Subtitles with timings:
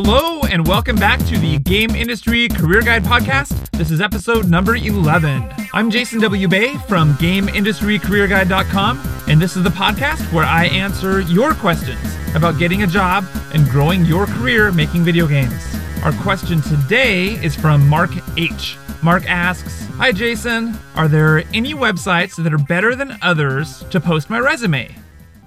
[0.00, 3.68] Hello, and welcome back to the Game Industry Career Guide Podcast.
[3.72, 5.52] This is episode number 11.
[5.74, 6.46] I'm Jason W.
[6.46, 11.98] Bay from GameIndustryCareerGuide.com, and this is the podcast where I answer your questions
[12.36, 15.74] about getting a job and growing your career making video games.
[16.04, 18.76] Our question today is from Mark H.
[19.02, 20.78] Mark asks Hi, Jason.
[20.94, 24.94] Are there any websites that are better than others to post my resume?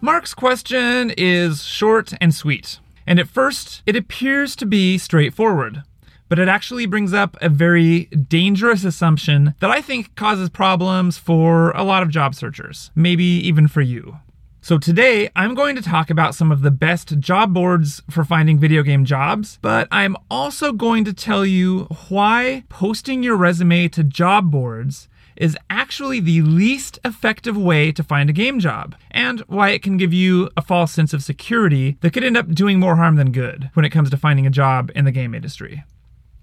[0.00, 2.78] Mark's question is short and sweet.
[3.06, 5.82] And at first, it appears to be straightforward.
[6.28, 11.70] But it actually brings up a very dangerous assumption that I think causes problems for
[11.70, 14.18] a lot of job searchers, maybe even for you.
[14.60, 18.58] So, today I'm going to talk about some of the best job boards for finding
[18.58, 24.02] video game jobs, but I'm also going to tell you why posting your resume to
[24.02, 29.70] job boards is actually the least effective way to find a game job, and why
[29.70, 32.96] it can give you a false sense of security that could end up doing more
[32.96, 35.84] harm than good when it comes to finding a job in the game industry.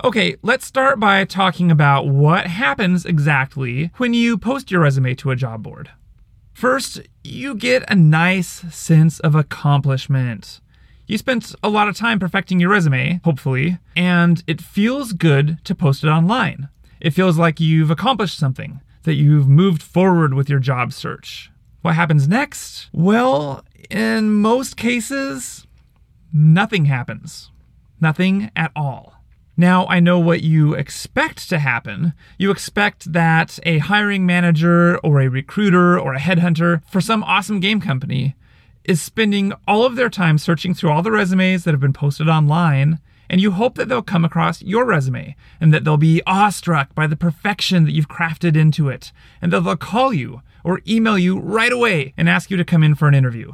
[0.03, 5.31] Okay, let's start by talking about what happens exactly when you post your resume to
[5.31, 5.91] a job board.
[6.53, 10.59] First, you get a nice sense of accomplishment.
[11.07, 15.75] You spent a lot of time perfecting your resume, hopefully, and it feels good to
[15.75, 16.69] post it online.
[16.99, 21.51] It feels like you've accomplished something, that you've moved forward with your job search.
[21.81, 22.89] What happens next?
[22.93, 25.67] Well, in most cases,
[26.31, 27.51] nothing happens.
[27.99, 29.13] Nothing at all.
[29.55, 32.13] Now, I know what you expect to happen.
[32.39, 37.59] You expect that a hiring manager or a recruiter or a headhunter for some awesome
[37.59, 38.35] game company
[38.83, 42.27] is spending all of their time searching through all the resumes that have been posted
[42.27, 42.99] online
[43.33, 47.07] and you hope that they'll come across your resume and that they'll be awestruck by
[47.07, 51.39] the perfection that you've crafted into it, and that they'll call you or email you
[51.39, 53.51] right away and ask you to come in for an interview.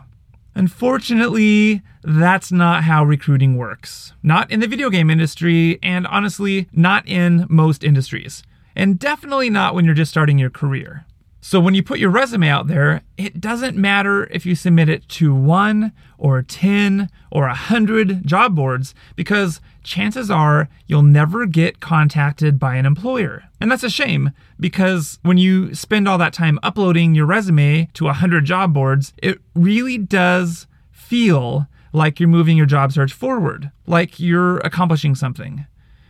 [0.54, 4.12] Unfortunately, that's not how recruiting works.
[4.22, 8.44] Not in the video game industry, and honestly, not in most industries.
[8.76, 11.06] And definitely not when you're just starting your career.
[11.42, 15.08] So when you put your resume out there, it doesn't matter if you submit it
[15.10, 22.60] to one or 10 or 100 job boards because chances are you'll never get contacted
[22.60, 23.46] by an employer.
[23.62, 28.06] And that's a shame because when you spend all that time uploading your resume to
[28.06, 34.20] 100 job boards, it really does feel like you're moving your job search forward, like
[34.20, 35.66] you're accomplishing something.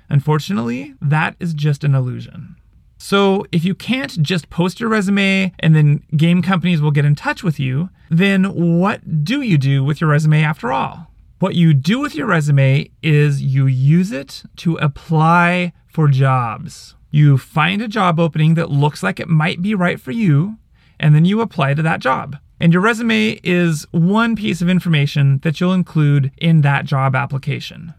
[0.10, 2.56] Unfortunately, that is just an illusion.
[3.02, 7.16] So, if you can't just post your resume and then game companies will get in
[7.16, 8.44] touch with you, then
[8.80, 11.08] what do you do with your resume after all?
[11.40, 16.96] What you do with your resume is you use it to apply for jobs.
[17.10, 20.58] You find a job opening that looks like it might be right for you,
[21.00, 22.36] and then you apply to that job.
[22.60, 27.94] And your resume is one piece of information that you'll include in that job application.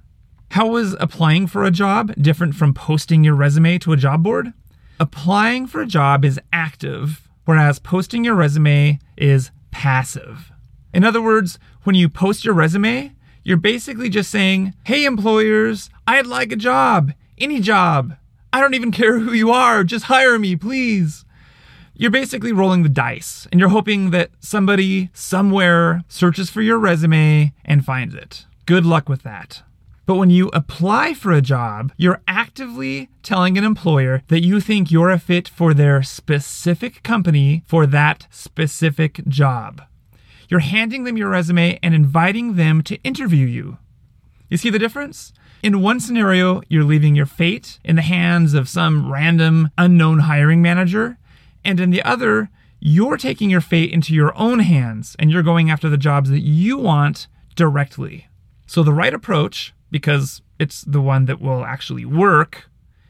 [0.50, 4.53] How is applying for a job different from posting your resume to a job board?
[5.00, 10.53] Applying for a job is active, whereas posting your resume is passive.
[10.93, 16.27] In other words, when you post your resume, you're basically just saying, Hey, employers, I'd
[16.27, 18.15] like a job, any job.
[18.53, 21.25] I don't even care who you are, just hire me, please.
[21.94, 27.55] You're basically rolling the dice and you're hoping that somebody somewhere searches for your resume
[27.65, 28.44] and finds it.
[28.67, 29.62] Good luck with that.
[30.10, 34.91] But when you apply for a job, you're actively telling an employer that you think
[34.91, 39.82] you're a fit for their specific company for that specific job.
[40.49, 43.78] You're handing them your resume and inviting them to interview you.
[44.49, 45.32] You see the difference?
[45.62, 50.60] In one scenario, you're leaving your fate in the hands of some random unknown hiring
[50.60, 51.19] manager.
[51.65, 52.50] And in the other,
[52.81, 56.41] you're taking your fate into your own hands and you're going after the jobs that
[56.41, 58.26] you want directly.
[58.66, 62.68] So the right approach because it's the one that will actually work,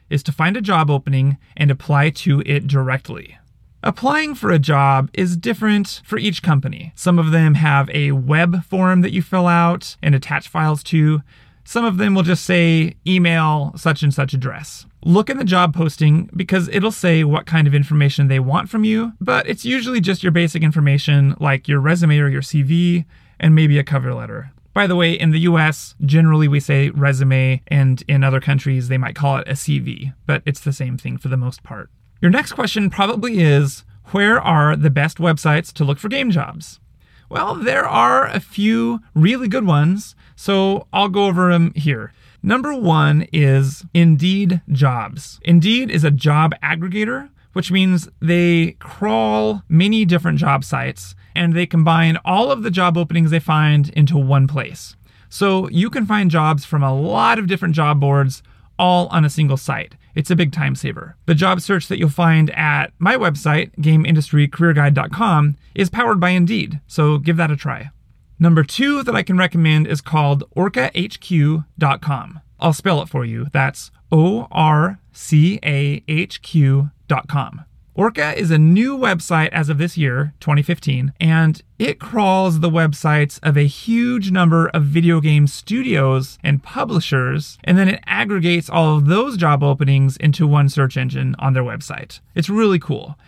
[0.09, 3.37] is to find a job opening and apply to it directly.
[3.83, 6.93] Applying for a job is different for each company.
[6.95, 11.23] Some of them have a web form that you fill out and attach files to.
[11.65, 14.87] Some of them will just say email such and such address.
[15.03, 18.85] Look in the job posting because it'll say what kind of information they want from
[18.85, 23.07] you, but it's usually just your basic information like your resume or your CV
[23.39, 24.53] and maybe a cover letter.
[24.73, 28.99] By the way, in the US, generally we say resume, and in other countries they
[28.99, 31.91] might call it a CV, but it's the same thing for the most part.
[32.21, 36.81] Your next question probably is where are the best websites to look for game jobs?
[37.29, 42.13] Well, there are a few really good ones, so I'll go over them here.
[42.43, 45.39] Number one is Indeed Jobs.
[45.45, 51.67] Indeed is a job aggregator, which means they crawl many different job sites and they
[51.67, 54.97] combine all of the job openings they find into one place.
[55.29, 58.43] So you can find jobs from a lot of different job boards
[58.79, 59.95] all on a single site.
[60.15, 61.17] It's a big time saver.
[61.27, 67.19] The job search that you'll find at my website, gameindustrycareerguide.com, is powered by Indeed, so
[67.19, 67.91] give that a try.
[68.39, 72.41] Number two that I can recommend is called orcahq.com.
[72.59, 73.47] I'll spell it for you.
[73.53, 77.65] That's O R C A H Q.com.
[78.01, 83.39] Orca is a new website as of this year, 2015, and it crawls the websites
[83.43, 88.97] of a huge number of video game studios and publishers, and then it aggregates all
[88.97, 92.21] of those job openings into one search engine on their website.
[92.35, 93.19] It's really cool.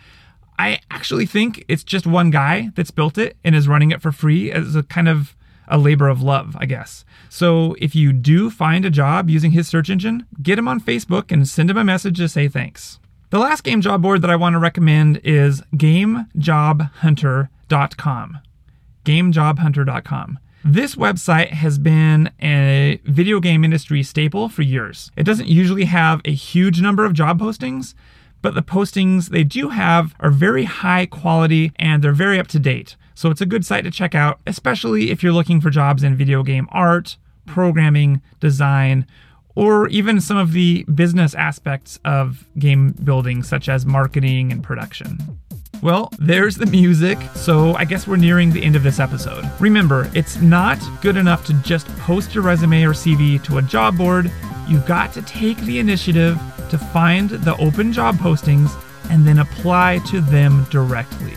[0.57, 4.11] I actually think it's just one guy that's built it and is running it for
[4.11, 5.35] free as a kind of
[5.67, 7.05] a labor of love, I guess.
[7.29, 11.31] So if you do find a job using his search engine, get him on Facebook
[11.31, 12.97] and send him a message to say thanks.
[13.33, 18.37] The last game job board that I want to recommend is GameJobHunter.com.
[19.05, 20.39] GameJobHunter.com.
[20.63, 25.09] This website has been a video game industry staple for years.
[25.17, 27.95] It doesn't usually have a huge number of job postings,
[28.43, 32.59] but the postings they do have are very high quality and they're very up to
[32.59, 32.95] date.
[33.15, 36.15] So it's a good site to check out, especially if you're looking for jobs in
[36.15, 39.07] video game art, programming, design,
[39.55, 45.17] or even some of the business aspects of game building, such as marketing and production.
[45.81, 49.43] Well, there's the music, so I guess we're nearing the end of this episode.
[49.59, 53.97] Remember, it's not good enough to just post your resume or CV to a job
[53.97, 54.31] board.
[54.67, 56.39] You've got to take the initiative
[56.69, 58.71] to find the open job postings
[59.09, 61.33] and then apply to them directly.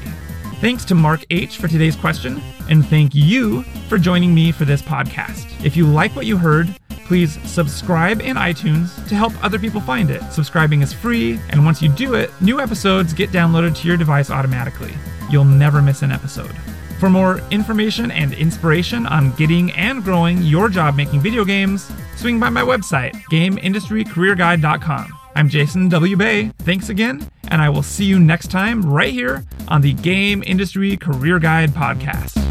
[0.60, 1.58] Thanks to Mark H.
[1.58, 2.40] for today's question,
[2.70, 5.44] and thank you for joining me for this podcast.
[5.64, 6.74] If you like what you heard,
[7.06, 10.22] please subscribe in iTunes to help other people find it.
[10.32, 14.30] Subscribing is free, and once you do it, new episodes get downloaded to your device
[14.30, 14.92] automatically.
[15.30, 16.54] You'll never miss an episode.
[16.98, 22.40] For more information and inspiration on getting and growing your job making video games, swing
[22.40, 25.18] by my website, GameIndustryCareerGuide.com.
[25.34, 26.16] I'm Jason W.
[26.16, 26.50] Bay.
[26.60, 30.96] Thanks again, and I will see you next time right here on the Game Industry
[30.96, 32.45] Career Guide podcast.